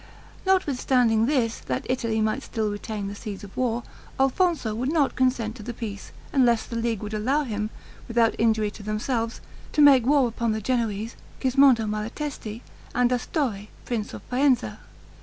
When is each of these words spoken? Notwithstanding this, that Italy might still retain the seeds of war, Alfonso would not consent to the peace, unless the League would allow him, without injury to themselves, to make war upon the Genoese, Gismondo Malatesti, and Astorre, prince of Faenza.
Notwithstanding 0.47 1.27
this, 1.27 1.59
that 1.59 1.85
Italy 1.87 2.21
might 2.21 2.41
still 2.41 2.71
retain 2.71 3.05
the 3.05 3.13
seeds 3.13 3.43
of 3.43 3.55
war, 3.55 3.83
Alfonso 4.19 4.73
would 4.73 4.91
not 4.91 5.15
consent 5.15 5.55
to 5.57 5.61
the 5.61 5.75
peace, 5.75 6.11
unless 6.33 6.65
the 6.65 6.75
League 6.75 7.03
would 7.03 7.13
allow 7.13 7.43
him, 7.43 7.69
without 8.07 8.33
injury 8.39 8.71
to 8.71 8.81
themselves, 8.81 9.41
to 9.73 9.79
make 9.83 10.03
war 10.03 10.27
upon 10.27 10.53
the 10.53 10.59
Genoese, 10.59 11.15
Gismondo 11.39 11.85
Malatesti, 11.87 12.63
and 12.95 13.11
Astorre, 13.11 13.67
prince 13.85 14.11
of 14.15 14.23
Faenza. 14.23 14.79